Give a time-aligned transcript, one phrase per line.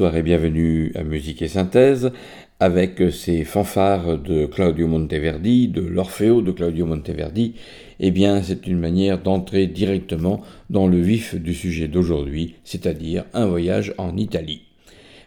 [0.00, 2.10] Bonsoir et bienvenue à Musique et Synthèse
[2.58, 7.52] avec ces fanfares de Claudio Monteverdi, de l'Orfeo de Claudio Monteverdi.
[7.98, 10.40] Eh bien, c'est une manière d'entrer directement
[10.70, 14.62] dans le vif du sujet d'aujourd'hui, c'est-à-dire un voyage en Italie.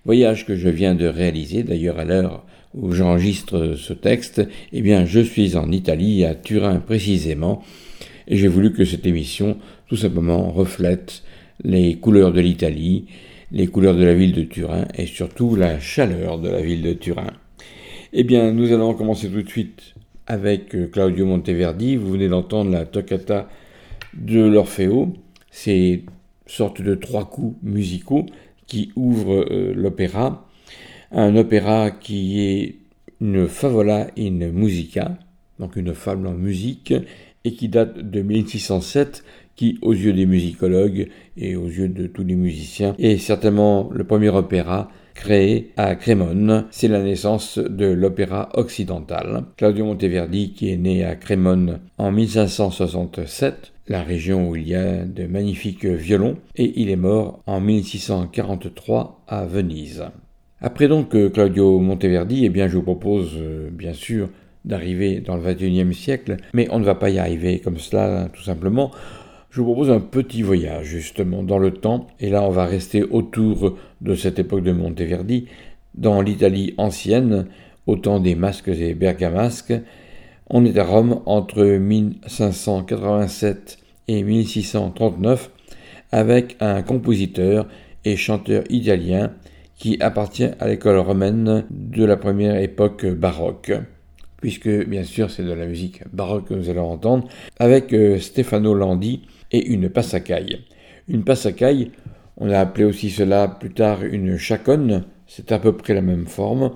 [0.06, 4.42] Voyage que je viens de réaliser d'ailleurs à l'heure où j'enregistre ce texte.
[4.72, 7.62] Eh bien, je suis en Italie, à Turin précisément,
[8.28, 9.56] et j'ai voulu que cette émission
[9.88, 11.22] tout simplement reflète
[11.64, 13.06] les couleurs de l'Italie,
[13.54, 16.94] les couleurs de la ville de Turin et surtout la chaleur de la ville de
[16.94, 17.32] Turin.
[18.12, 19.94] Eh bien, nous allons commencer tout de suite
[20.26, 21.96] avec euh, Claudio Monteverdi.
[21.96, 23.48] Vous venez d'entendre la toccata
[24.16, 25.14] de l'Orfeo.
[25.52, 26.02] C'est une
[26.48, 28.26] sorte de trois coups musicaux
[28.66, 30.48] qui ouvrent euh, l'opéra.
[31.12, 32.76] Un opéra qui est
[33.22, 35.18] une favola in musica,
[35.60, 36.94] donc une fable en musique,
[37.46, 39.24] et qui date de 1607
[39.56, 44.04] qui, aux yeux des musicologues et aux yeux de tous les musiciens, est certainement le
[44.04, 46.66] premier opéra créé à Crémone.
[46.72, 49.44] C'est la naissance de l'opéra occidental.
[49.58, 55.06] Claudio Monteverdi, qui est né à Crémone en 1567, la région où il y a
[55.06, 60.06] de magnifiques violons, et il est mort en 1643 à Venise.
[60.62, 64.30] Après donc Claudio Monteverdi, eh bien, je vous propose, euh, bien sûr,
[64.64, 68.44] d'arriver dans le XXIe siècle, mais on ne va pas y arriver comme cela, tout
[68.44, 68.92] simplement
[69.54, 73.04] je vous propose un petit voyage justement dans le temps, et là on va rester
[73.04, 75.46] autour de cette époque de Monteverdi,
[75.94, 77.46] dans l'Italie ancienne,
[77.86, 79.76] au temps des masques et bergamasques.
[80.50, 83.78] On est à Rome entre 1587
[84.08, 85.52] et 1639,
[86.12, 87.68] avec un compositeur
[88.06, 89.34] et chanteur italien
[89.76, 93.72] qui appartient à l'école romaine de la première époque baroque,
[94.38, 97.28] puisque bien sûr c'est de la musique baroque que nous allons entendre,
[97.60, 99.22] avec euh, Stefano Landi
[99.54, 100.60] et une passacaille.
[101.08, 101.92] Une passacaille,
[102.38, 106.28] on a appelé aussi cela plus tard une chaconne, c'est à peu près la même
[106.28, 106.72] forme.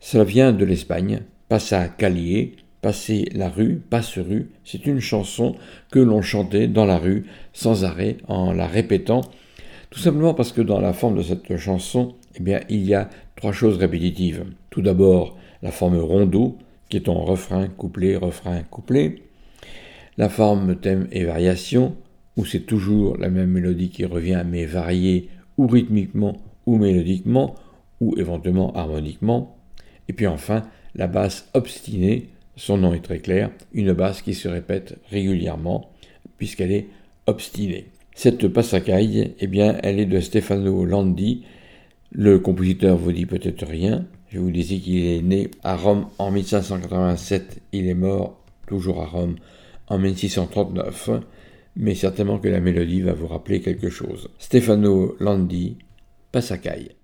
[0.00, 5.54] Cela vient de l'Espagne, passa calier, passer la rue, passe rue, c'est une chanson
[5.92, 9.20] que l'on chantait dans la rue sans arrêt en la répétant,
[9.90, 13.10] tout simplement parce que dans la forme de cette chanson, eh bien, il y a
[13.36, 14.44] trois choses répétitives.
[14.70, 16.56] Tout d'abord, la forme rondeau,
[16.88, 19.16] qui est en refrain, couplet, refrain, couplet.
[20.18, 21.96] La forme thème et variation,
[22.36, 26.36] où c'est toujours la même mélodie qui revient, mais variée ou rythmiquement
[26.66, 27.54] ou mélodiquement,
[28.00, 29.56] ou éventuellement harmoniquement.
[30.08, 30.62] Et puis enfin,
[30.94, 35.90] la basse obstinée, son nom est très clair, une basse qui se répète régulièrement,
[36.36, 36.88] puisqu'elle est
[37.26, 37.86] obstinée.
[38.14, 41.44] Cette passacaille, eh bien, elle est de Stefano Landi.
[42.10, 44.06] Le compositeur vous dit peut-être rien.
[44.28, 49.06] Je vous disais qu'il est né à Rome en 1587, il est mort toujours à
[49.06, 49.36] Rome
[49.88, 51.10] en 1639
[51.76, 54.28] mais certainement que la mélodie va vous rappeler quelque chose.
[54.38, 55.78] Stefano Landi,
[56.30, 56.96] Passacaille.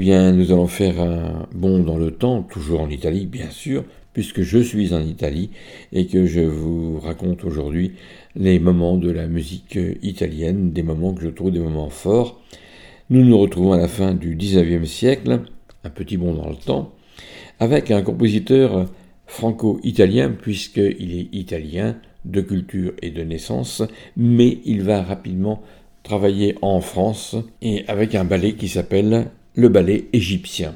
[0.00, 4.40] Bien, nous allons faire un bond dans le temps, toujours en Italie, bien sûr, puisque
[4.40, 5.50] je suis en Italie
[5.92, 7.92] et que je vous raconte aujourd'hui
[8.34, 12.40] les moments de la musique italienne, des moments que je trouve des moments forts.
[13.10, 15.42] Nous nous retrouvons à la fin du XIXe siècle,
[15.84, 16.92] un petit bond dans le temps,
[17.58, 18.86] avec un compositeur
[19.26, 23.82] franco-italien, puisqu'il est italien de culture et de naissance,
[24.16, 25.60] mais il va rapidement
[26.04, 30.74] travailler en France et avec un ballet qui s'appelle le ballet égyptien.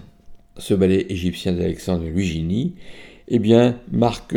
[0.59, 2.75] Ce ballet égyptien d'Alexandre Luigini
[3.28, 4.37] eh bien, marque,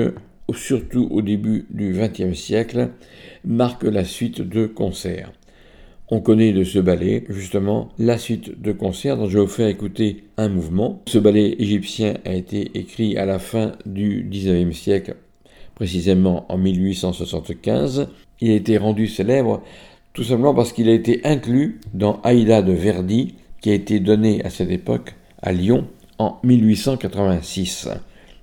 [0.54, 2.90] surtout au début du XXe siècle,
[3.44, 5.32] marque la suite de concerts.
[6.10, 9.68] On connaît de ce ballet justement la suite de concerts dont je vais vous faire
[9.68, 11.02] écouter un mouvement.
[11.08, 15.16] Ce ballet égyptien a été écrit à la fin du XIXe siècle,
[15.76, 18.08] précisément en 1875.
[18.40, 19.62] Il a été rendu célèbre
[20.14, 24.44] tout simplement parce qu'il a été inclus dans Aïda de Verdi, qui a été donné
[24.44, 25.88] à cette époque à Lyon
[26.20, 27.90] en 1886.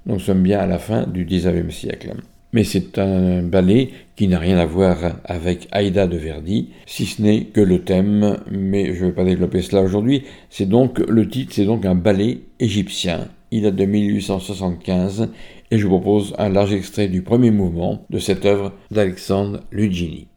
[0.06, 2.14] Nous sommes bien à la fin du XIXe siècle.
[2.52, 7.20] Mais c'est un ballet qui n'a rien à voir avec Aïda de Verdi, si ce
[7.20, 10.22] n'est que le thème, mais je ne vais pas développer cela aujourd'hui.
[10.50, 13.26] C'est donc le titre, c'est donc un ballet égyptien.
[13.50, 15.30] Il date de 1875
[15.70, 20.28] et je vous propose un large extrait du premier mouvement de cette œuvre d'Alexandre Lugini.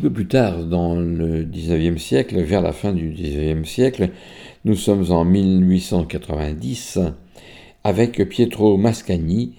[0.00, 4.10] Peu plus tard dans le 19e siècle, vers la fin du 19e siècle,
[4.64, 6.98] nous sommes en 1890
[7.84, 9.54] avec Pietro Mascagni.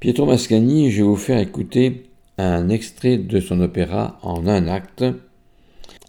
[0.00, 2.04] Pietro Mascagni, je vais vous faire écouter
[2.38, 5.04] un extrait de son opéra en un acte.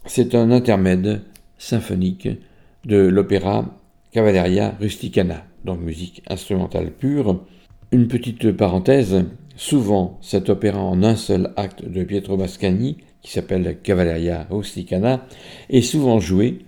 [0.05, 1.21] C'est un intermède
[1.57, 2.27] symphonique
[2.85, 3.65] de l'opéra
[4.11, 7.43] Cavalleria Rusticana, donc musique instrumentale pure.
[7.91, 13.79] Une petite parenthèse, souvent cet opéra en un seul acte de Pietro Mascagni, qui s'appelle
[13.81, 15.25] Cavalleria Rusticana,
[15.69, 16.65] est souvent joué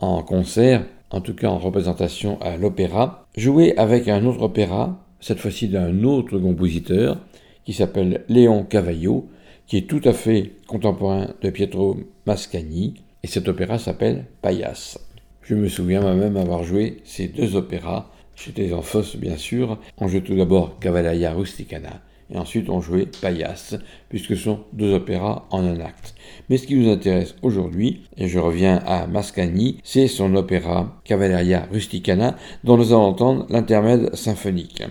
[0.00, 5.38] en concert, en tout cas en représentation à l'opéra, joué avec un autre opéra, cette
[5.38, 7.18] fois-ci d'un autre compositeur,
[7.64, 9.28] qui s'appelle Léon Cavallo,
[9.66, 14.98] qui est tout à fait contemporain de Pietro Mascagni, et cet opéra s'appelle Payas.
[15.42, 18.10] Je me souviens moi-même avoir joué ces deux opéras.
[18.36, 19.78] J'étais en Fosse, bien sûr.
[19.96, 23.76] On jouait tout d'abord Cavalleria Rusticana, et ensuite on jouait Payas,
[24.08, 26.14] puisque ce sont deux opéras en un acte.
[26.48, 31.66] Mais ce qui nous intéresse aujourd'hui, et je reviens à Mascagni, c'est son opéra Cavalleria
[31.72, 34.82] Rusticana, dont nous allons entendre l'intermède symphonique.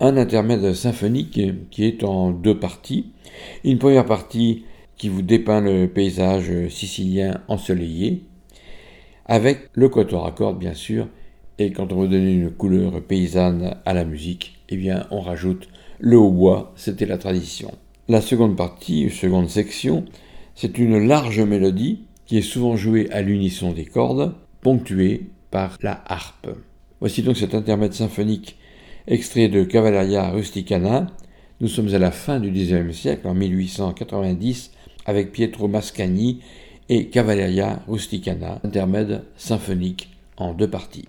[0.00, 3.12] Un intermède symphonique qui est en deux parties.
[3.64, 4.64] Une première partie
[4.96, 8.22] qui vous dépeint le paysage sicilien ensoleillé,
[9.26, 11.08] avec le quatuor à cordes bien sûr,
[11.58, 15.68] et quand on veut donner une couleur paysanne à la musique, eh bien on rajoute
[16.04, 17.70] le hautbois, c'était la tradition.
[18.08, 20.04] La seconde partie, seconde section,
[20.56, 26.02] c'est une large mélodie qui est souvent jouée à l'unisson des cordes, ponctuée par la
[26.06, 26.48] harpe.
[26.98, 28.56] Voici donc cet intermède symphonique
[29.06, 31.06] extrait de Cavalleria Rusticana.
[31.60, 34.72] Nous sommes à la fin du XIXe siècle, en 1890,
[35.06, 36.40] avec Pietro Mascagni
[36.88, 41.06] et Cavalleria Rusticana, intermède symphonique en deux parties.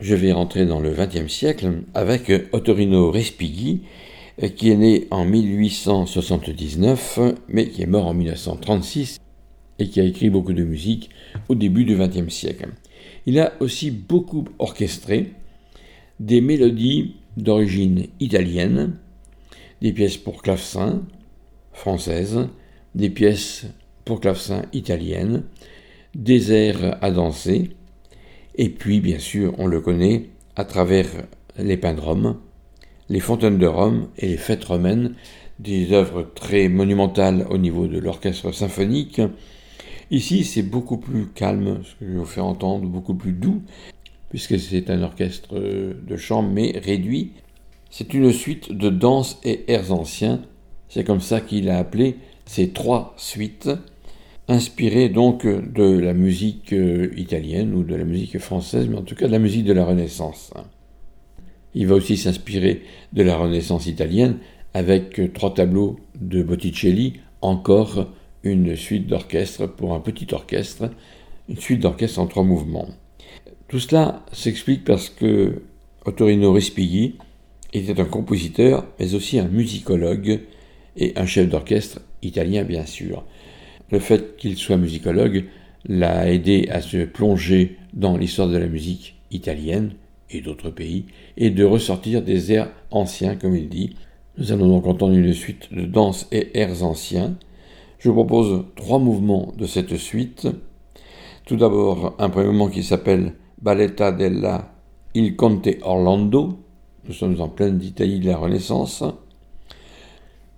[0.00, 3.82] Je vais rentrer dans le XXe siècle avec Ottorino Respighi,
[4.56, 9.18] qui est né en 1879, mais qui est mort en 1936
[9.80, 11.10] et qui a écrit beaucoup de musique
[11.48, 12.68] au début du XXe siècle.
[13.26, 15.32] Il a aussi beaucoup orchestré
[16.20, 18.96] des mélodies d'origine italienne,
[19.82, 21.02] des pièces pour clavecin
[21.72, 22.48] françaises,
[22.94, 23.66] des pièces
[24.04, 25.44] pour clavecin italiennes,
[26.14, 27.70] des airs à danser,
[28.58, 31.06] et puis bien sûr on le connaît à travers
[31.56, 32.36] les pins de Rome,
[33.08, 35.14] les fontaines de Rome et les fêtes romaines,
[35.58, 39.20] des œuvres très monumentales au niveau de l'orchestre symphonique.
[40.10, 43.62] Ici c'est beaucoup plus calme, ce que je vais vous faire entendre, beaucoup plus doux,
[44.30, 47.32] puisque c'est un orchestre de chambre mais réduit.
[47.90, 50.42] C'est une suite de danses et airs anciens,
[50.88, 53.70] c'est comme ça qu'il a appelé ces trois suites,
[54.48, 59.14] inspirées donc de la musique euh, italienne ou de la musique française, mais en tout
[59.14, 60.52] cas de la musique de la Renaissance.
[61.74, 62.82] Il va aussi s'inspirer
[63.12, 64.38] de la Renaissance italienne
[64.74, 68.08] avec trois tableaux de Botticelli, encore
[68.42, 70.90] une suite d'orchestre pour un petit orchestre,
[71.48, 72.88] une suite d'orchestre en trois mouvements.
[73.68, 75.62] Tout cela s'explique parce que
[76.06, 77.16] Ottorino Respighi
[77.74, 80.40] était un compositeur, mais aussi un musicologue
[80.96, 83.24] et un chef d'orchestre italien, bien sûr.
[83.90, 85.44] Le fait qu'il soit musicologue
[85.86, 89.92] l'a aidé à se plonger dans l'histoire de la musique italienne
[90.30, 93.96] et d'autres pays, et de ressortir des airs anciens, comme il dit.
[94.36, 97.36] Nous allons donc entendre une suite de danses et airs anciens.
[97.98, 100.46] Je vous propose trois mouvements de cette suite.
[101.46, 104.74] Tout d'abord, un premier mouvement qui s'appelle Balletta della
[105.14, 106.58] Il Conte Orlando.
[107.06, 109.02] Nous sommes en pleine d'Italie de la Renaissance.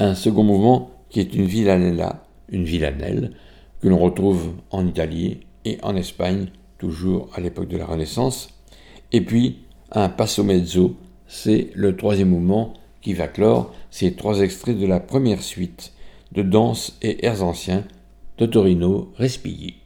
[0.01, 3.33] Un second mouvement qui est une villanella, une villanelle,
[3.81, 6.47] que l'on retrouve en Italie et en Espagne,
[6.79, 8.51] toujours à l'époque de la Renaissance.
[9.13, 9.59] Et puis
[9.93, 15.01] un passo mezzo, c'est le troisième mouvement qui va clore ces trois extraits de la
[15.01, 15.93] première suite
[16.33, 17.85] de danse et airs anciens
[18.39, 19.80] de Torino Respighi.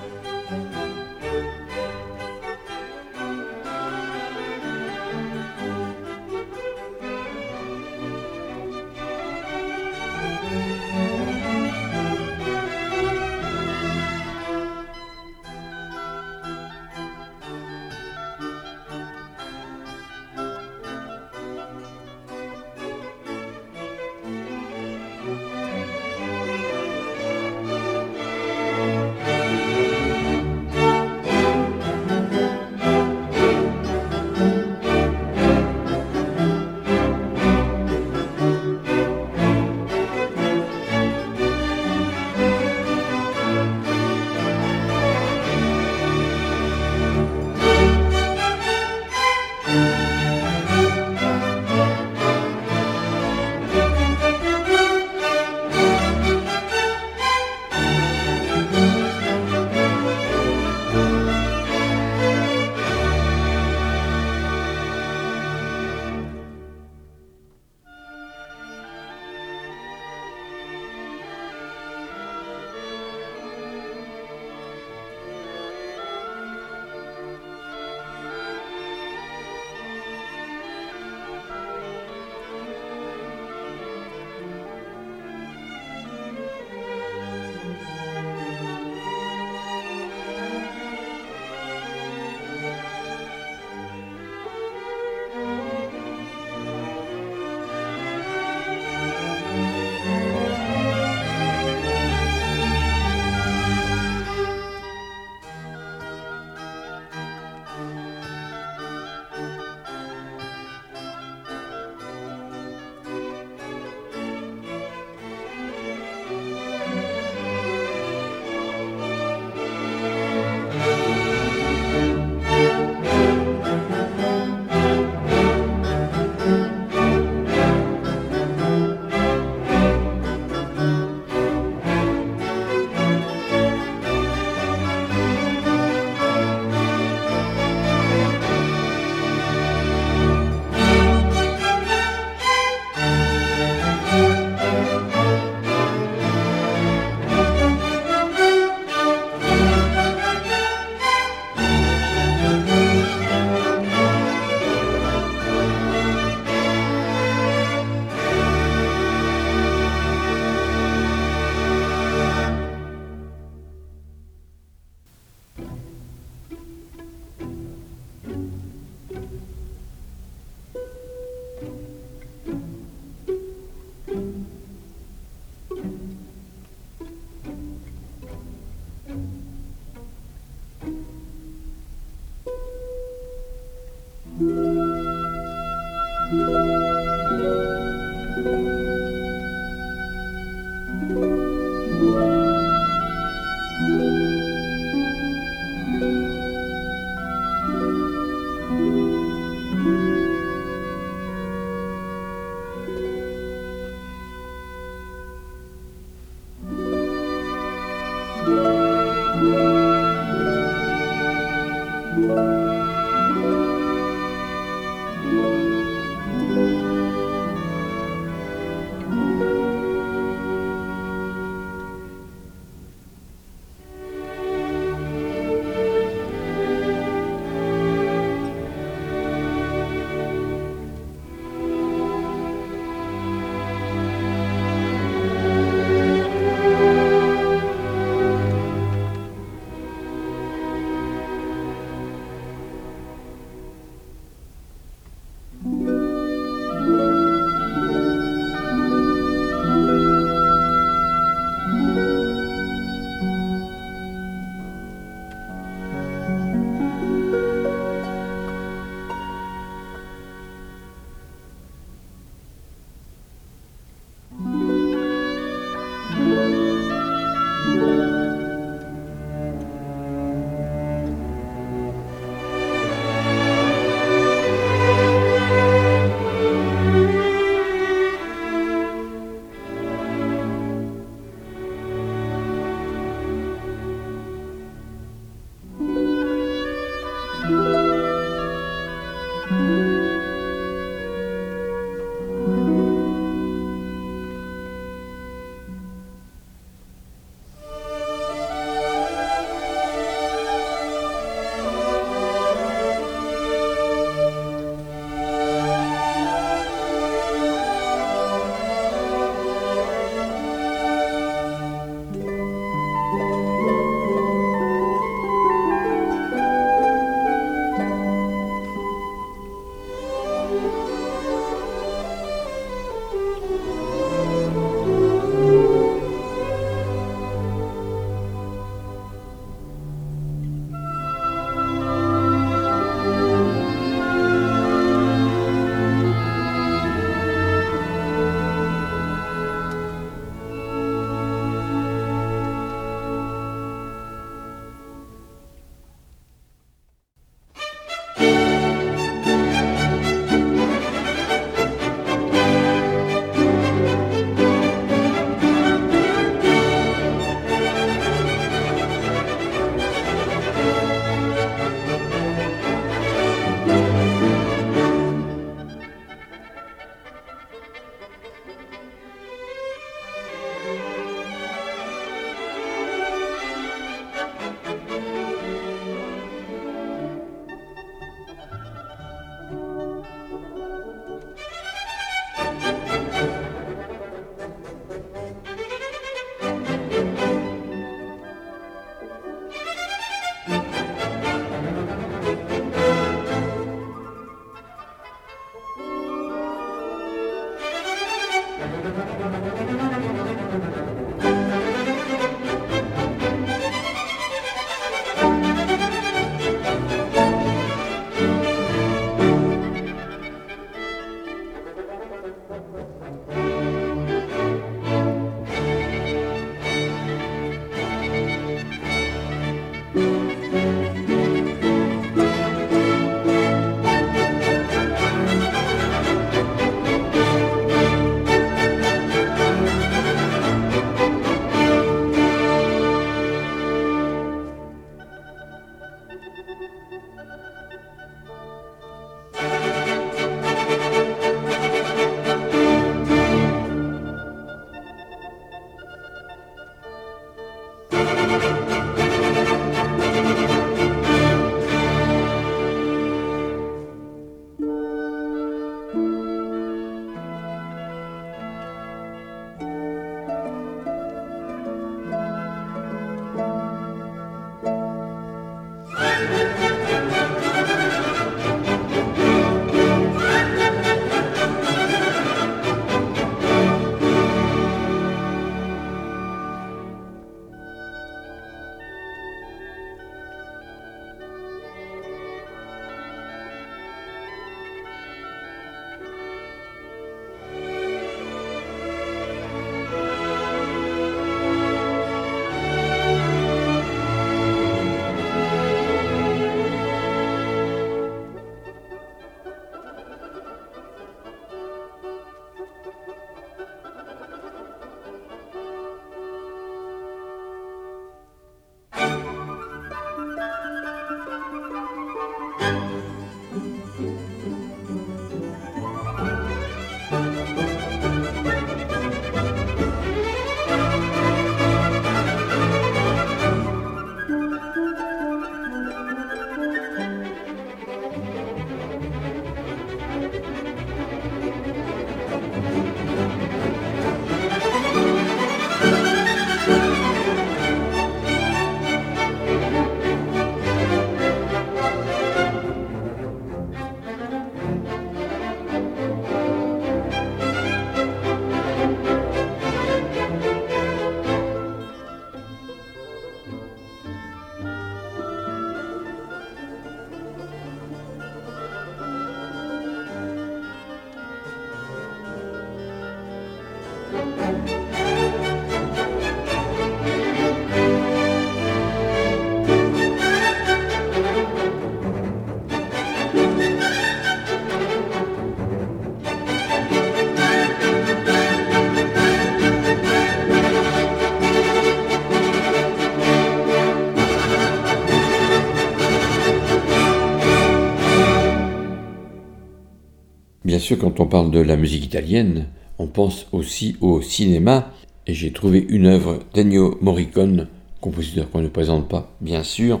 [590.86, 592.66] Sûr, quand on parle de la musique italienne,
[593.00, 594.92] on pense aussi au cinéma,
[595.26, 597.66] et j'ai trouvé une œuvre d'Ennio Morricone,
[598.00, 600.00] compositeur qu'on ne présente pas, bien sûr,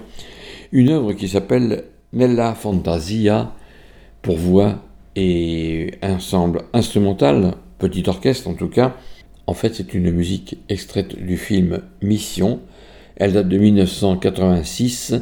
[0.70, 3.52] une œuvre qui s'appelle Nella Fantasia,
[4.22, 4.84] pour voix
[5.16, 8.94] et ensemble instrumental, petit orchestre en tout cas.
[9.48, 12.60] En fait, c'est une musique extraite du film Mission.
[13.16, 15.16] Elle date de 1986.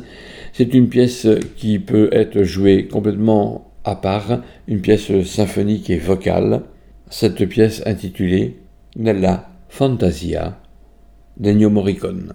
[0.52, 6.62] C'est une pièce qui peut être jouée complètement à part une pièce symphonique et vocale,
[7.10, 8.60] cette pièce intitulée
[8.96, 10.58] Nella Fantasia
[11.36, 12.32] d'Ennio Morricone.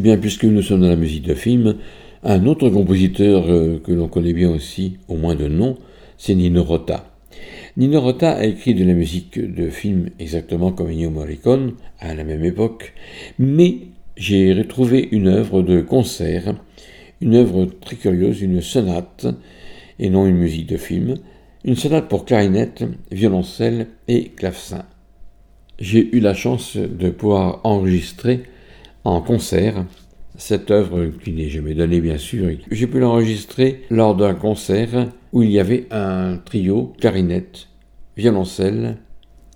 [0.00, 1.76] Eh bien, puisque nous sommes dans la musique de film,
[2.24, 5.76] Un autre compositeur euh, que l'on connaît bien aussi, au moins de nom,
[6.16, 7.12] c'est Nino Rota.
[7.76, 12.24] Nino Rota a écrit de la musique de film exactement comme Ennio Morricone à la
[12.24, 12.94] même époque,
[13.38, 13.76] mais
[14.16, 16.54] j'ai retrouvé une œuvre de concert,
[17.20, 19.26] une œuvre très curieuse, une sonate,
[19.98, 21.16] et non une musique de film,
[21.62, 24.86] une sonate pour clarinette, violoncelle et clavecin.
[25.78, 28.44] J'ai eu la chance de pouvoir enregistrer
[29.04, 29.84] en concert
[30.36, 32.48] cette œuvre qui n'est jamais donnée bien sûr.
[32.70, 37.68] J'ai pu l'enregistrer lors d'un concert où il y avait un trio clarinette,
[38.16, 38.96] violoncelle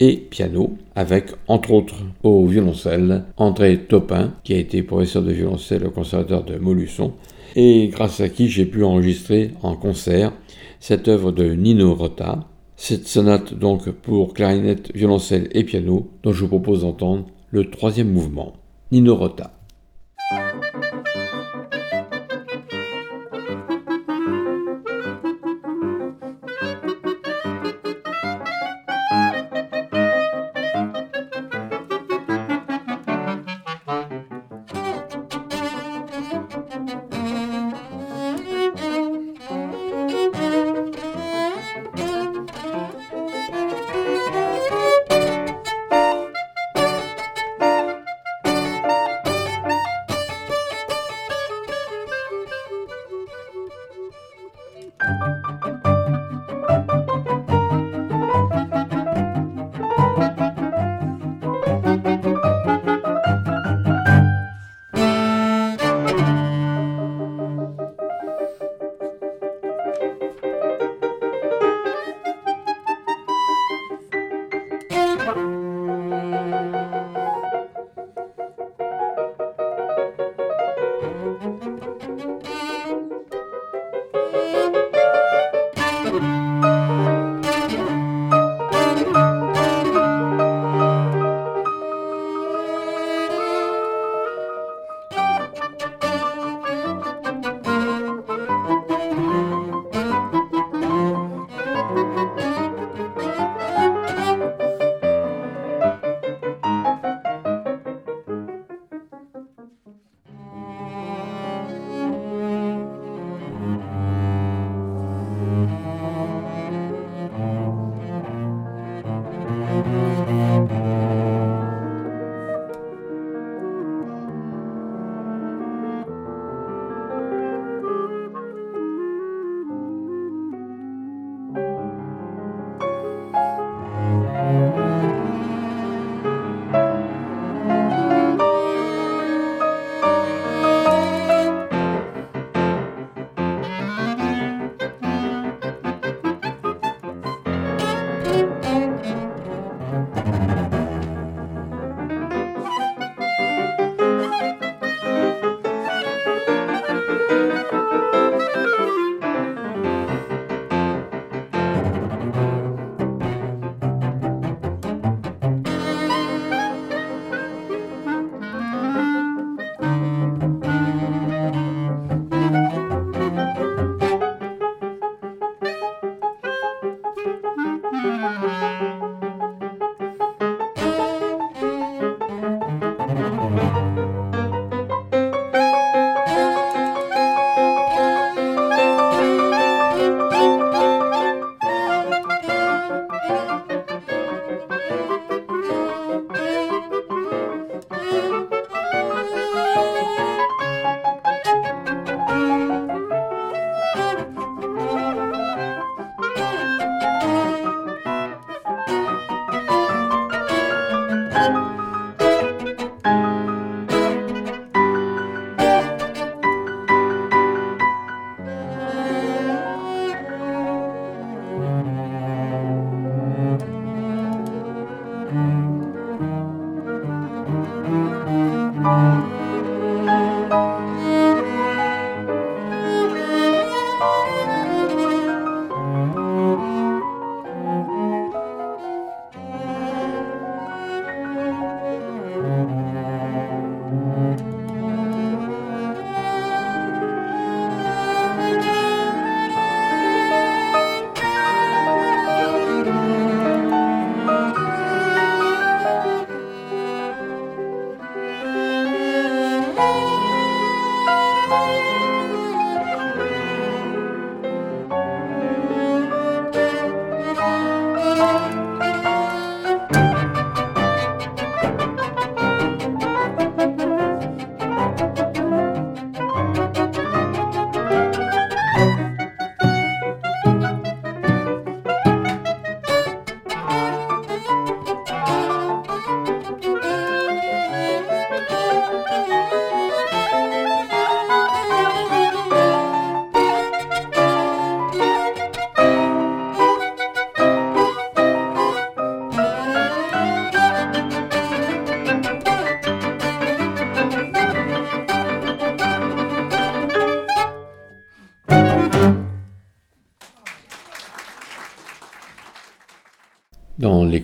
[0.01, 5.87] et piano, avec entre autres au violoncelle André Topin, qui a été professeur de violoncelle
[5.87, 7.13] au conservatoire de Molusson,
[7.57, 10.33] et grâce à qui j'ai pu enregistrer en concert
[10.81, 12.41] cette œuvre de Nino Rota,
[12.77, 18.11] cette sonate donc pour clarinette, violoncelle et piano, dont je vous propose d'entendre le troisième
[18.11, 18.53] mouvement,
[18.95, 19.64] Nino Rota.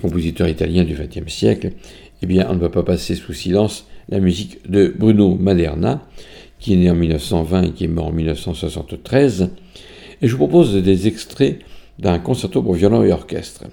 [0.01, 1.73] Compositeurs italiens du XXe siècle,
[2.23, 6.03] eh bien, on ne peut pas passer sous silence la musique de Bruno Maderna,
[6.59, 9.51] qui est né en 1920 et qui est mort en 1973.
[10.23, 11.61] Et je vous propose des extraits
[11.99, 13.65] d'un concerto pour violon et orchestre.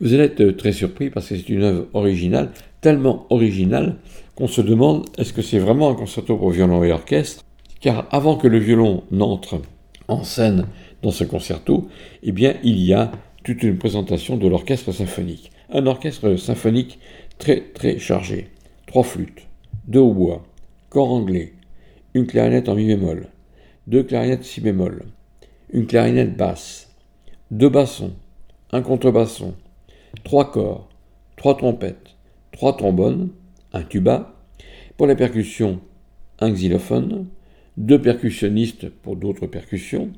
[0.00, 2.50] Vous allez être très surpris parce que c'est une œuvre originale,
[2.80, 3.96] tellement originale
[4.34, 7.44] qu'on se demande est-ce que c'est vraiment un concerto pour violon et orchestre?
[7.80, 9.60] Car avant que le violon n'entre
[10.08, 10.66] en scène
[11.02, 11.88] dans ce concerto,
[12.22, 13.12] eh bien, il y a
[13.44, 15.50] toute une présentation de l'orchestre symphonique.
[15.76, 17.00] Un orchestre symphonique
[17.38, 18.50] très très chargé.
[18.86, 19.48] Trois flûtes,
[19.88, 20.44] deux hautbois,
[20.88, 21.54] corps anglais,
[22.14, 23.26] une clarinette en mi bémol,
[23.88, 25.06] deux clarinettes si bémol,
[25.70, 26.94] une clarinette basse,
[27.50, 28.12] deux bassons,
[28.70, 29.56] un contrebasson,
[30.22, 30.88] trois corps,
[31.36, 32.14] trois trompettes,
[32.52, 33.30] trois trombones,
[33.72, 34.36] un tuba,
[34.96, 35.80] pour la percussion,
[36.38, 37.26] un xylophone,
[37.78, 40.12] deux percussionnistes pour d'autres percussions.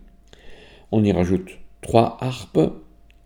[0.92, 2.61] On y rajoute trois harpes,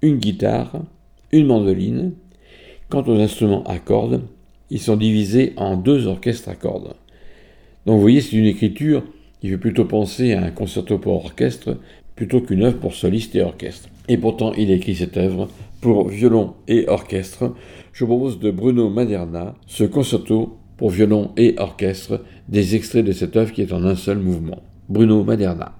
[0.00, 0.84] une guitare,
[1.32, 2.12] une mandoline.
[2.88, 4.22] Quant aux instruments à cordes,
[4.70, 6.94] ils sont divisés en deux orchestres à cordes.
[7.86, 9.02] Donc vous voyez, c'est une écriture
[9.40, 11.78] qui fait plutôt penser à un concerto pour orchestre
[12.16, 13.88] plutôt qu'une œuvre pour soliste et orchestre.
[14.08, 15.48] Et pourtant, il écrit cette œuvre
[15.80, 17.54] pour violon et orchestre.
[17.92, 23.36] Je propose de Bruno Maderna ce concerto pour violon et orchestre, des extraits de cette
[23.36, 24.62] œuvre qui est en un seul mouvement.
[24.88, 25.74] Bruno Maderna.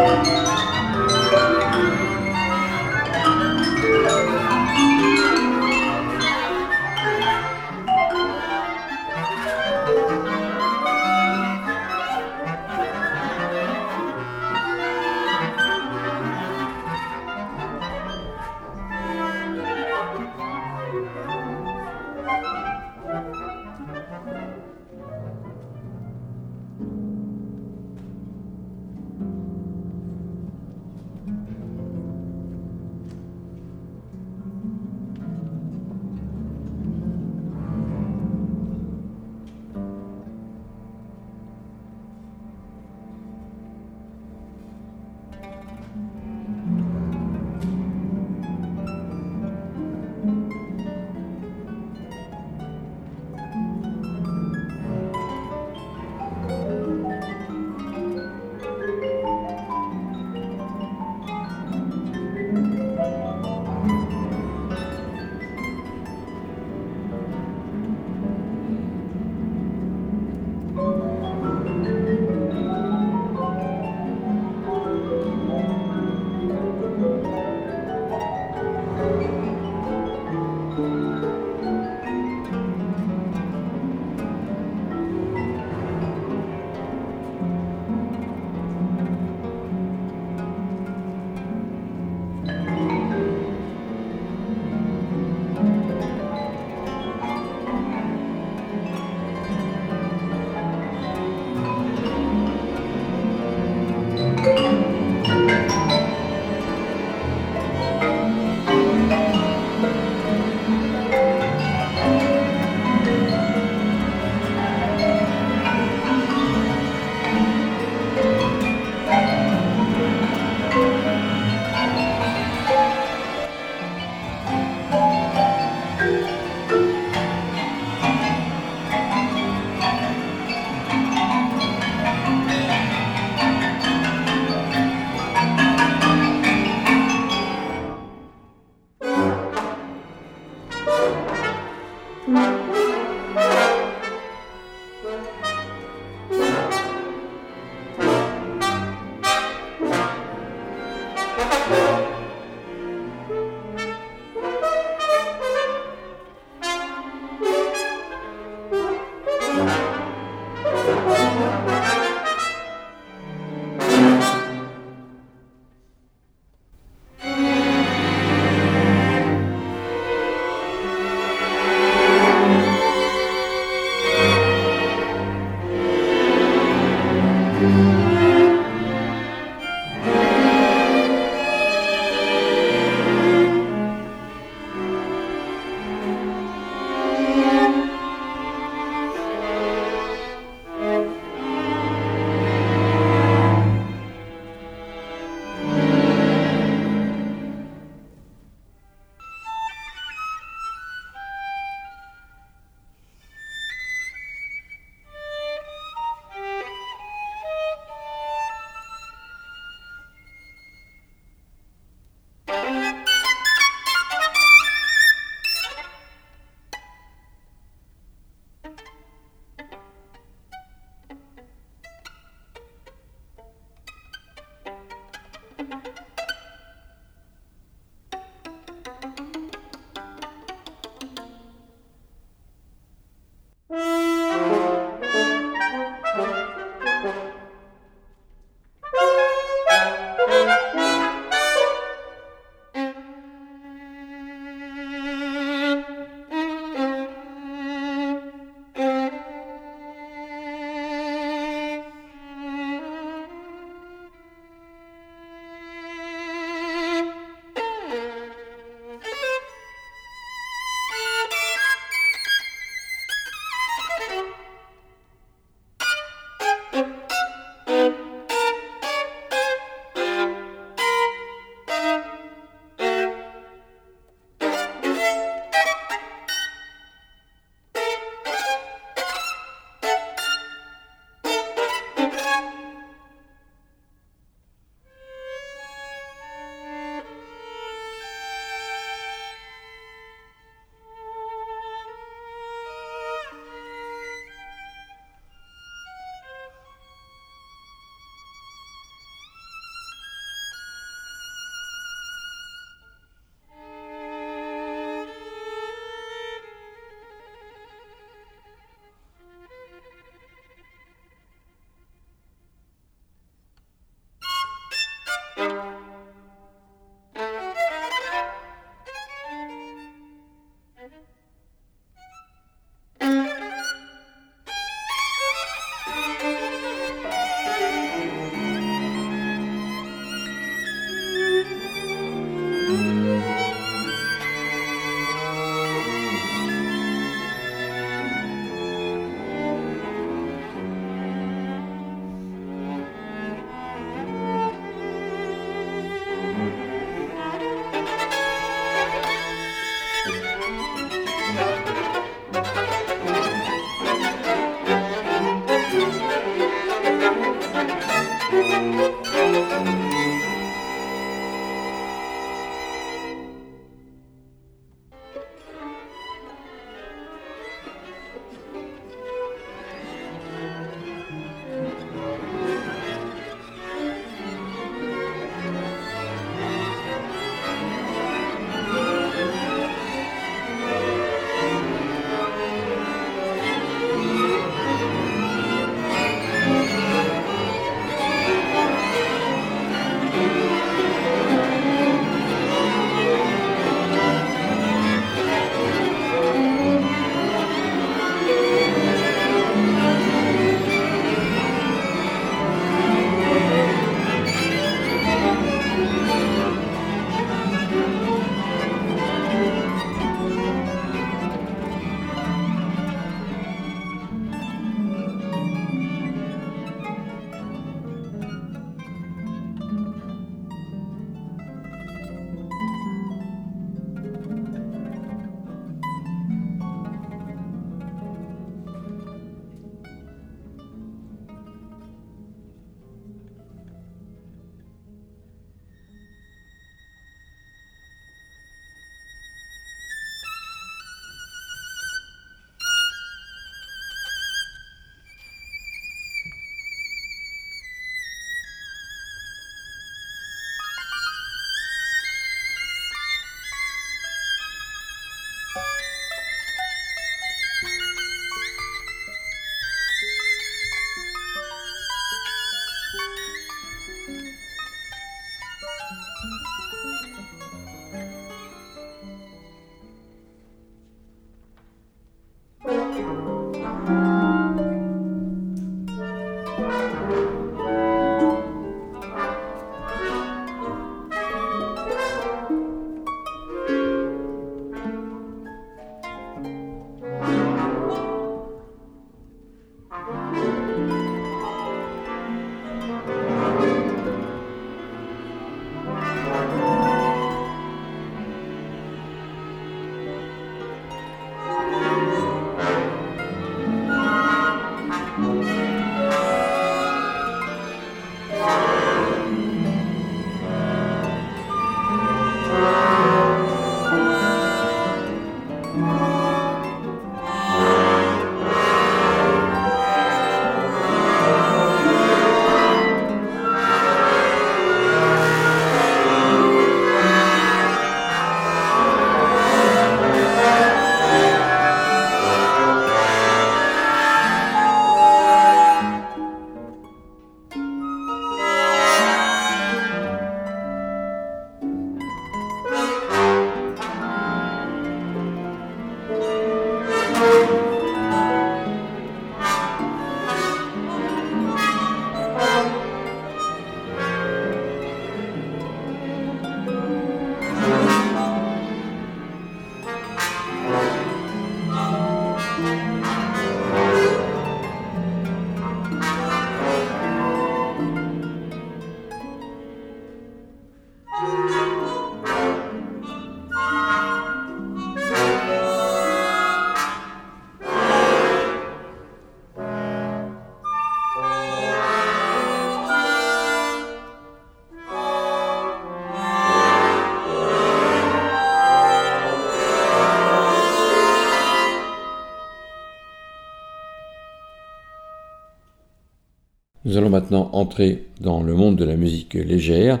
[596.96, 600.00] Nous allons maintenant entrer dans le monde de la musique légère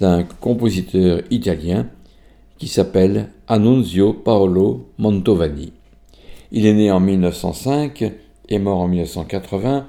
[0.00, 1.86] d'un compositeur italien
[2.58, 5.72] qui s'appelle Annunzio Paolo Mantovani.
[6.50, 8.12] Il est né en 1905
[8.48, 9.86] et mort en 1980.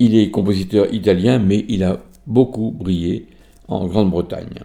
[0.00, 3.28] Il est compositeur italien, mais il a beaucoup brillé
[3.68, 4.64] en Grande-Bretagne.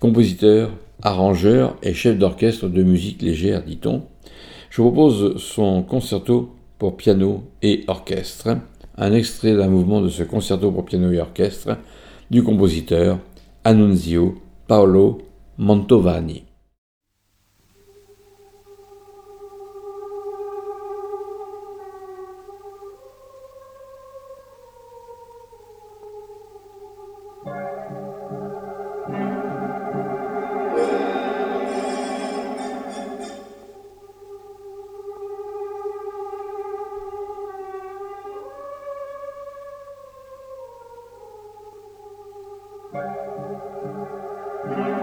[0.00, 0.72] Compositeur,
[1.02, 4.02] arrangeur et chef d'orchestre de musique légère, dit-on.
[4.70, 8.56] Je vous propose son concerto pour piano et orchestre,
[8.98, 11.76] un extrait d'un mouvement de ce concerto pour piano et orchestre
[12.30, 13.18] du compositeur
[13.64, 14.34] Annunzio
[14.66, 15.18] Paolo
[15.58, 16.51] Mantovani.
[42.92, 43.10] Thank
[44.64, 45.01] you.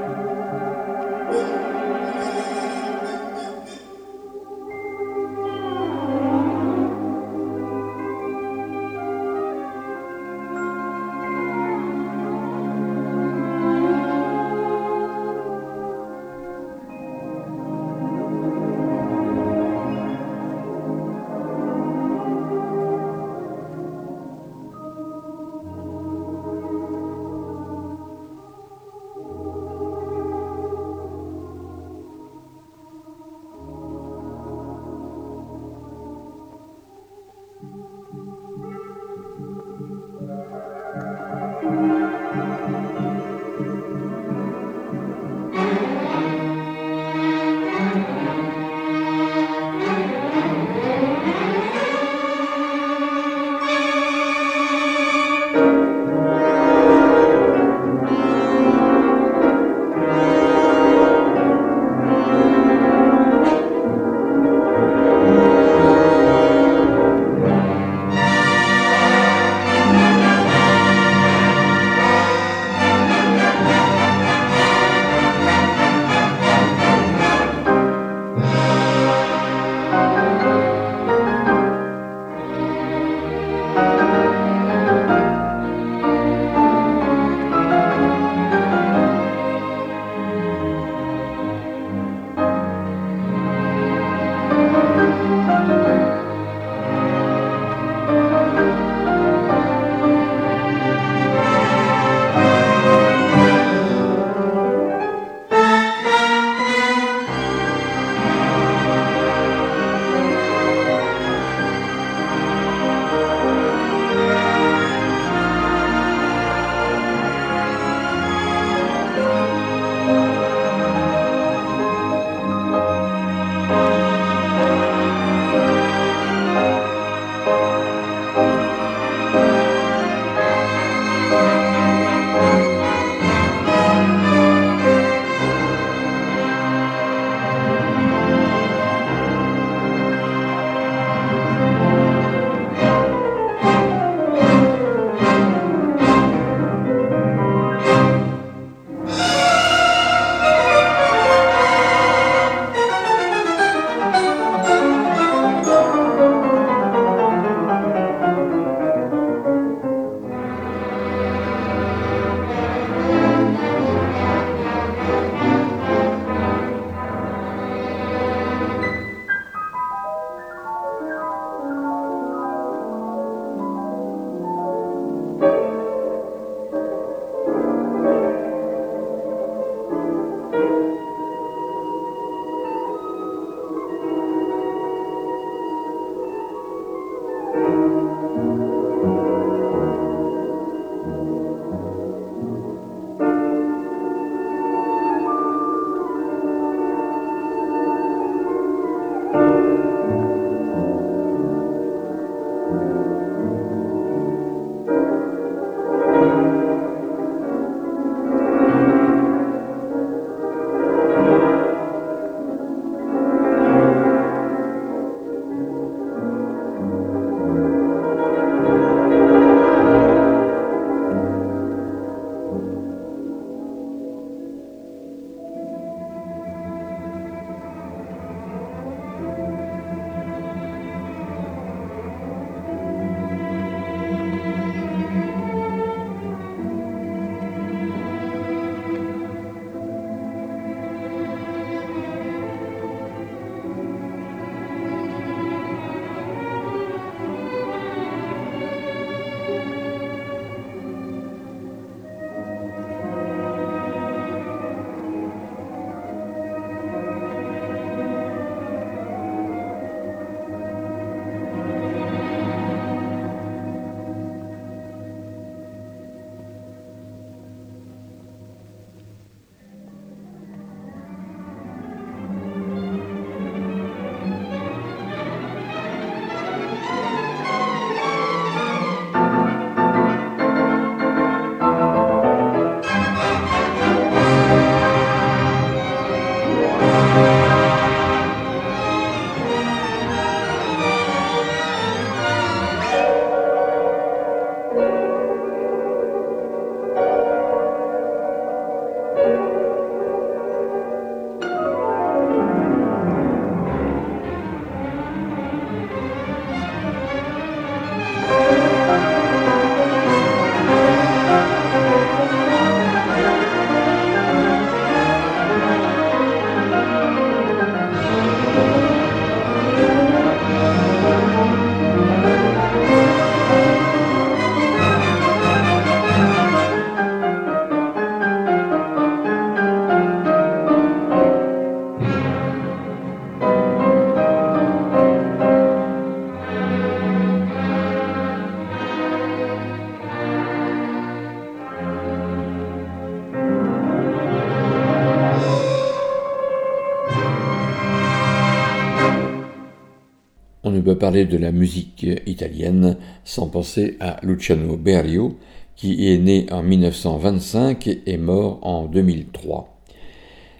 [351.00, 355.38] Parler de la musique italienne sans penser à Luciano Berio,
[355.76, 359.80] qui est né en 1925 et mort en 2003.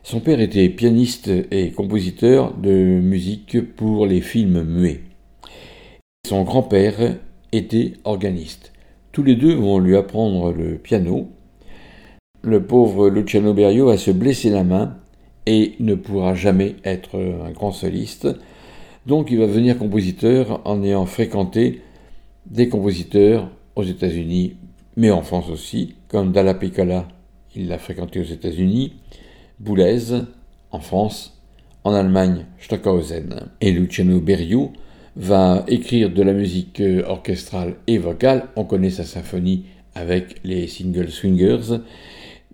[0.04, 5.02] Son père était pianiste et compositeur de musique pour les films muets.
[6.26, 7.18] Son grand-père
[7.52, 8.72] était organiste.
[9.12, 11.30] Tous les deux vont lui apprendre le piano.
[12.42, 14.96] Le pauvre Luciano Berio va se blesser la main
[15.46, 18.28] et ne pourra jamais être un grand soliste.
[19.06, 21.82] Donc il va devenir compositeur en ayant fréquenté
[22.46, 24.56] des compositeurs aux États-Unis,
[24.98, 27.08] mais en France aussi, comme Dalla Piccola,
[27.56, 28.94] il l'a fréquenté aux États-Unis,
[29.60, 30.22] Boulez
[30.72, 31.42] en France,
[31.84, 33.50] en Allemagne Stockhausen.
[33.62, 34.72] Et Luciano Berio
[35.16, 38.50] va écrire de la musique orchestrale et vocale.
[38.56, 39.66] On connaît sa symphonie
[39.96, 41.80] avec les Single Swingers,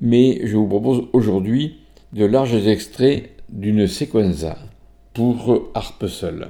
[0.02, 1.78] mais je vous propose aujourd'hui
[2.14, 4.58] de larges extraits d'une sequenza
[5.16, 6.50] pour harpe seule.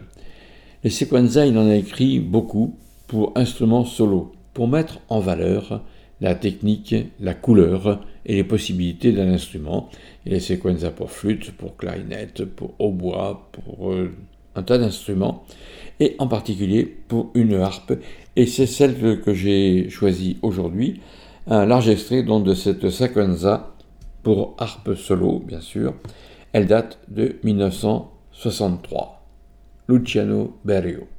[0.84, 2.76] Les sequenza, il en a écrit beaucoup
[3.08, 5.84] pour instruments solo, pour mettre en valeur
[6.20, 9.90] la technique, la couleur et les possibilités d'un instrument.
[10.26, 14.12] Les sequenza pour flûte, pour clarinette, pour hautbois, pour euh,
[14.56, 15.44] un tas d'instruments,
[16.00, 17.94] et en particulier pour une harpe.
[18.36, 21.02] Et c'est celle que j'ai choisie aujourd'hui,
[21.46, 23.76] un large extrait donc de cette sequenza
[24.24, 25.94] pour harpe solo, bien sûr.
[26.52, 28.14] Elle date de 1900.
[28.38, 29.18] 63.
[29.86, 31.15] Luciano Berio.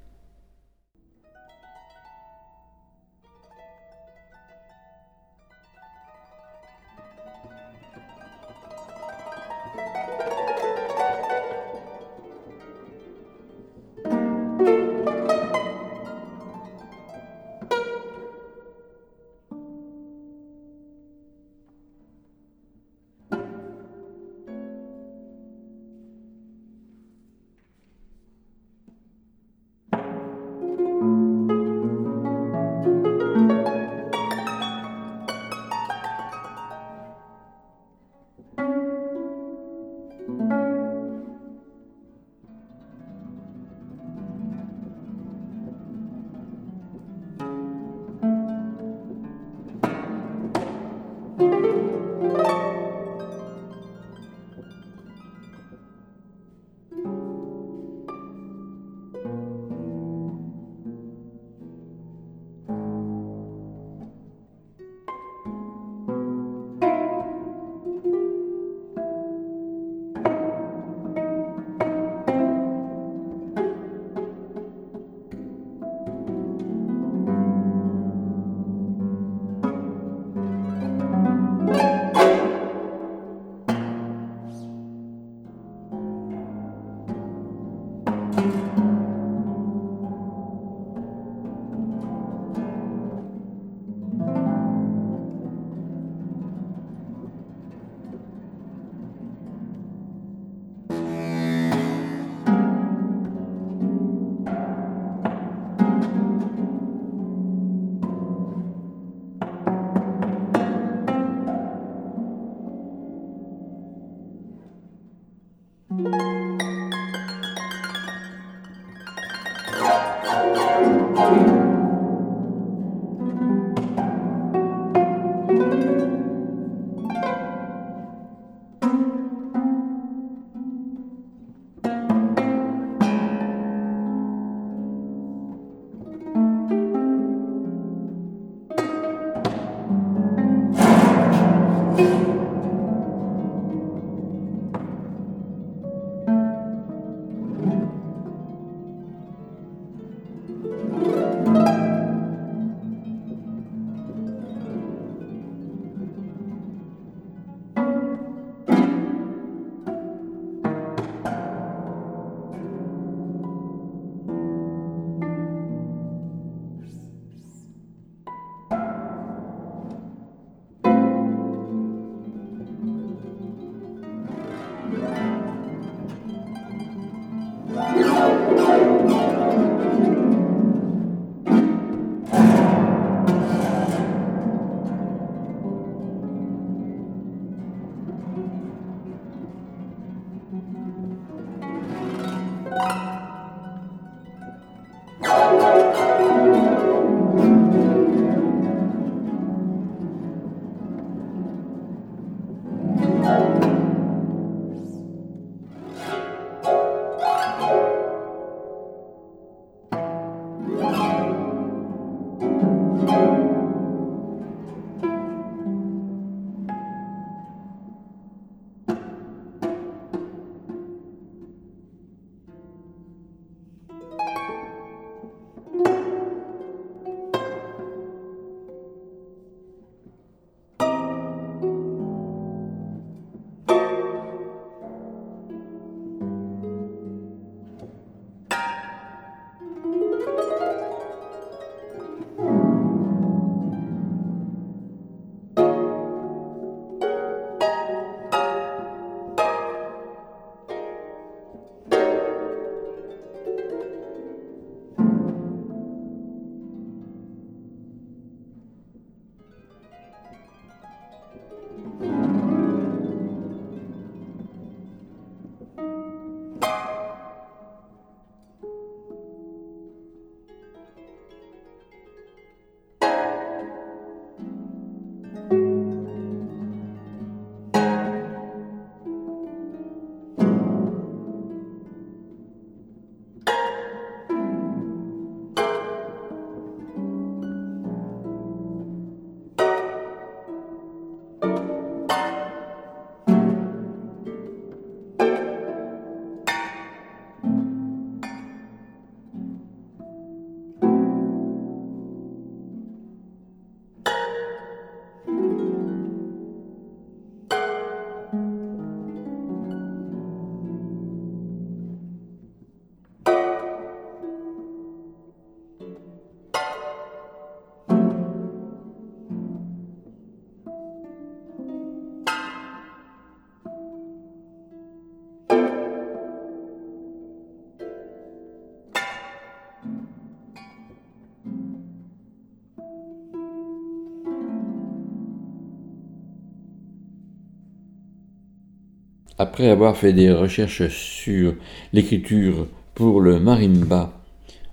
[339.38, 341.54] Après avoir fait des recherches sur
[341.92, 344.12] l'écriture pour le marimba,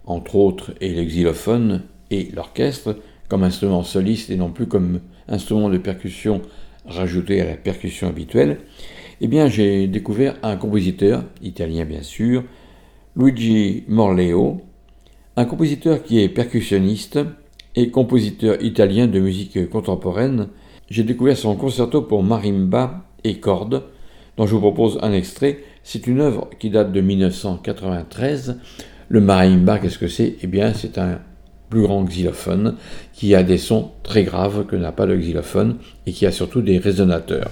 [0.06, 5.70] entre autres, et le xylophone et l'orchestre, comme instrument soliste et non plus comme instrument
[5.70, 6.42] de percussion
[6.86, 8.60] rajouté à la percussion habituelle,
[9.22, 12.44] eh bien j'ai découvert un compositeur, italien bien sûr,
[13.16, 14.62] Luigi Morleo,
[15.36, 17.20] un compositeur qui est percussionniste
[17.76, 20.50] et compositeur italien de musique contemporaine.
[20.90, 23.84] J'ai découvert son concerto pour marimba et cordes,
[24.38, 25.60] dont je vous propose un extrait.
[25.84, 28.60] C'est une œuvre qui date de 1993.
[29.10, 30.36] Le marimba, qu'est-ce que c'est?
[30.42, 31.20] Eh bien, c'est un
[31.70, 32.76] plus grand xylophone
[33.14, 36.62] qui a des sons très graves que n'a pas le xylophone et qui a surtout
[36.62, 37.52] des résonateurs.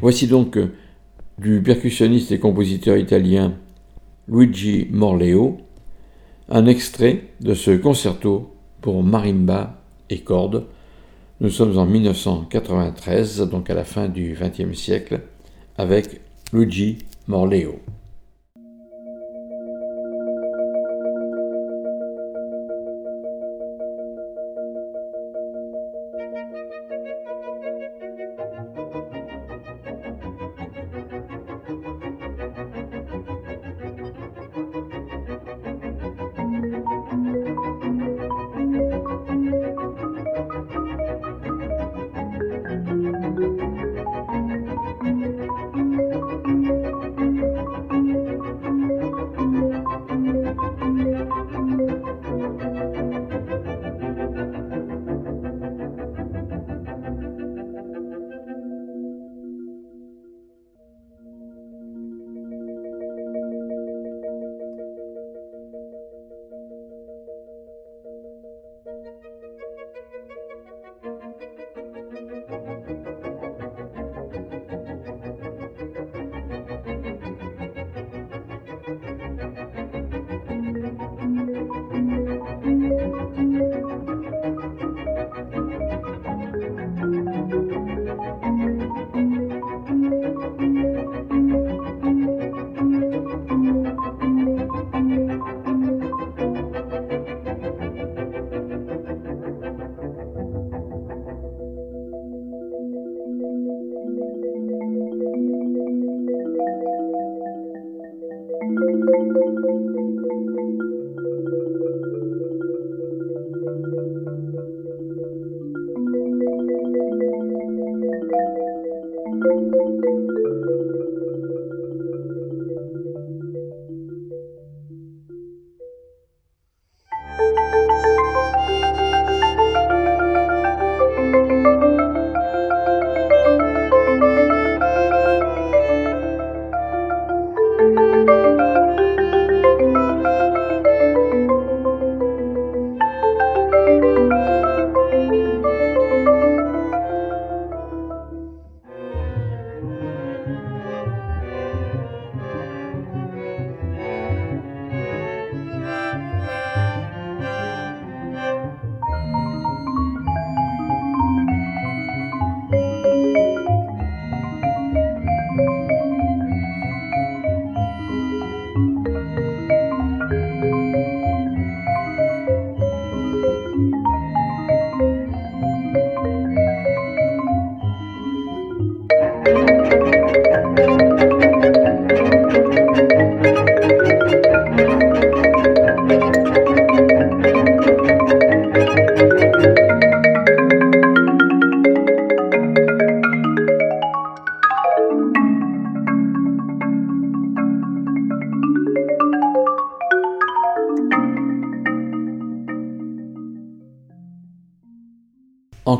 [0.00, 0.72] Voici donc euh,
[1.38, 3.54] du percussionniste et compositeur italien
[4.28, 5.58] Luigi Morleo
[6.48, 9.80] un extrait de ce concerto pour marimba
[10.10, 10.66] et cordes.
[11.40, 15.22] Nous sommes en 1993, donc à la fin du XXe siècle,
[15.76, 16.20] avec
[16.52, 17.80] Luigi Morleo.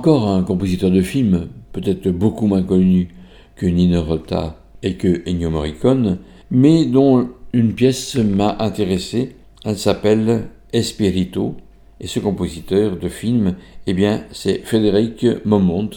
[0.04, 3.08] Encore un compositeur de films, peut-être beaucoup moins connu
[3.56, 6.18] que Nino Rota et que Ennio Morricone,
[6.50, 9.34] mais dont une pièce m'a intéressé.
[9.64, 11.56] Elle s'appelle Espirito,
[12.00, 13.56] et ce compositeur de film,
[13.86, 15.88] eh bien, c'est Frédéric Momont,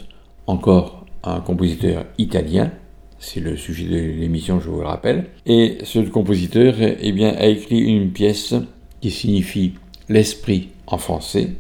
[0.46, 2.72] encore un compositeur italien.
[3.20, 5.26] C'est le sujet de l'émission, je vous le rappelle.
[5.46, 8.56] Et ce compositeur, eh bien, a écrit une pièce
[9.02, 9.74] qui signifie
[10.08, 11.58] l'esprit en français,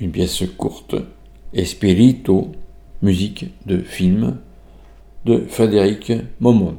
[0.00, 0.96] une pièce courte,
[1.52, 2.52] Espirito,
[3.00, 4.36] musique de film
[5.24, 6.78] de Frédéric Momont.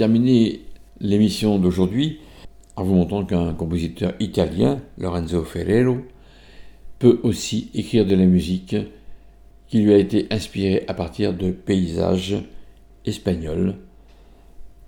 [0.00, 0.62] Terminer
[0.98, 2.20] l'émission d'aujourd'hui
[2.74, 5.98] en vous montrant qu'un compositeur italien, Lorenzo Ferrero,
[6.98, 8.76] peut aussi écrire de la musique
[9.68, 12.38] qui lui a été inspirée à partir de paysages
[13.04, 13.74] espagnols,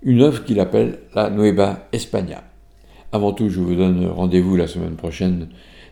[0.01, 2.43] une œuvre qu'il appelle la Nueva España.
[3.11, 5.49] Avant tout, je vous donne rendez-vous la semaine prochaine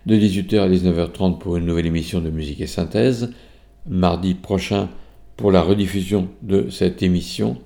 [0.07, 3.31] de 18h à 19h30 pour une nouvelle émission de musique et synthèse,
[3.87, 4.89] mardi prochain
[5.37, 7.61] pour la rediffusion de cette émission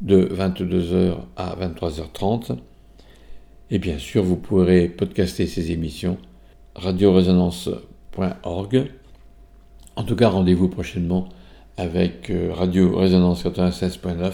[0.00, 2.56] de 22h à 23h30.
[3.70, 6.16] Et bien sûr, vous pourrez podcaster ces émissions
[6.74, 8.90] radioresonance.org.
[9.96, 11.28] En tout cas, rendez-vous prochainement
[11.76, 14.32] avec euh, Radio Résonance 96.9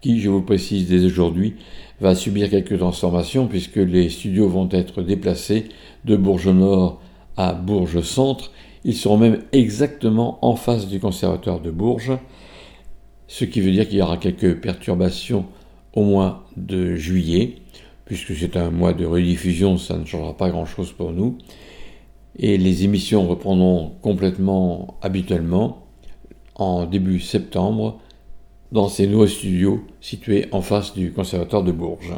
[0.00, 1.56] qui, je vous précise dès aujourd'hui,
[2.00, 5.68] va subir quelques transformations puisque les studios vont être déplacés
[6.04, 7.00] de Bourges Nord
[7.36, 8.52] à Bourges Centre.
[8.84, 12.12] Ils seront même exactement en face du conservatoire de Bourges,
[13.28, 15.46] ce qui veut dire qu'il y aura quelques perturbations
[15.94, 17.56] au mois de juillet,
[18.04, 21.38] puisque c'est un mois de rediffusion, ça ne changera pas grand-chose pour nous.
[22.38, 25.86] Et les émissions reprendront complètement habituellement
[26.54, 28.00] en début septembre
[28.72, 32.14] dans ces nouveaux studios situés en face du Conservatoire de Bourges.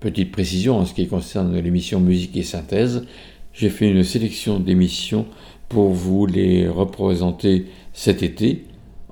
[0.00, 3.06] Petite précision en ce qui concerne l'émission Musique et Synthèse,
[3.52, 5.26] j'ai fait une sélection d'émissions
[5.68, 8.64] pour vous les représenter cet été,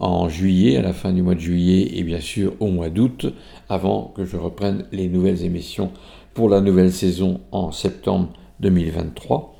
[0.03, 3.33] en juillet, à la fin du mois de juillet et bien sûr au mois d'août,
[3.69, 5.93] avant que je reprenne les nouvelles émissions
[6.35, 9.55] pour la nouvelle saison en septembre 2023.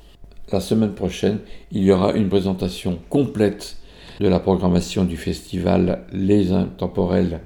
[0.51, 1.39] La semaine prochaine,
[1.71, 3.77] il y aura une présentation complète
[4.19, 7.39] de la programmation du festival Les Intemporels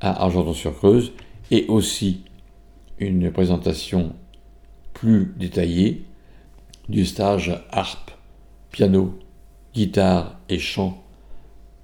[0.00, 1.12] à Argenton-sur-Creuse
[1.50, 2.22] et aussi
[2.98, 4.14] une présentation
[4.94, 6.06] plus détaillée
[6.88, 8.10] du stage harpe,
[8.70, 9.18] piano,
[9.74, 11.02] guitare et chant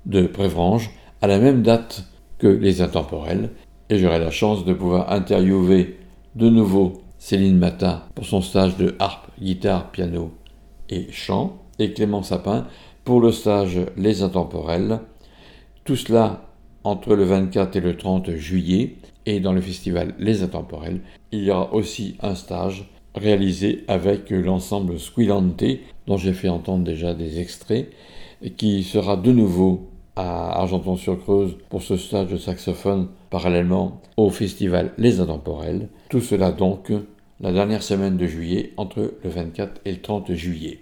[0.06, 2.04] de Prévrange à la même date
[2.38, 3.50] que les intemporels
[3.88, 5.98] et j'aurai la chance de pouvoir interviewer
[6.34, 10.32] de nouveau Céline Matin pour son stage de harpe, guitare, piano
[10.88, 12.66] et chant et Clément Sapin
[13.04, 15.00] pour le stage Les Intemporels.
[15.84, 16.48] Tout cela
[16.84, 18.96] entre le 24 et le 30 juillet.
[19.24, 21.00] Et dans le festival Les Intemporels,
[21.30, 25.62] il y aura aussi un stage réalisé avec l'ensemble Squillante,
[26.06, 27.88] dont j'ai fait entendre déjà des extraits,
[28.56, 35.20] qui sera de nouveau à Argenton-sur-Creuse pour ce stage de saxophone parallèlement au festival Les
[35.20, 35.88] Intemporels.
[36.10, 36.92] Tout cela donc
[37.40, 40.80] la dernière semaine de juillet entre le 24 et le 30 juillet.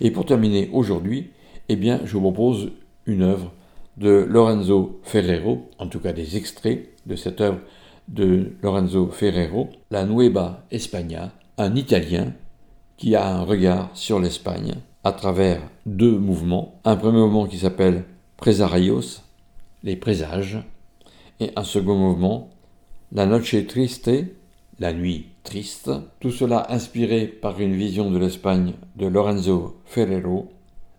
[0.00, 1.30] Et pour terminer aujourd'hui,
[1.68, 2.70] eh bien, je vous propose
[3.06, 3.52] une œuvre
[3.96, 7.60] de Lorenzo Ferrero, en tout cas des extraits de cette œuvre
[8.08, 12.32] de Lorenzo Ferrero, La Nueva España, un Italien
[12.96, 14.74] qui a un regard sur l'Espagne
[15.04, 16.80] à travers deux mouvements.
[16.84, 18.04] Un premier mouvement qui s'appelle
[18.42, 19.22] Presarios,
[19.84, 20.58] les présages,
[21.38, 22.50] et un second mouvement,
[23.12, 24.10] La Noche Triste,
[24.80, 25.92] la nuit triste.
[26.18, 30.50] Tout cela inspiré par une vision de l'Espagne de Lorenzo Ferrero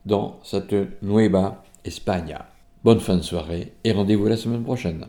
[0.06, 2.46] dans cette Nueva España.
[2.86, 5.08] Bonne fin de soirée et rendez-vous la semaine prochaine.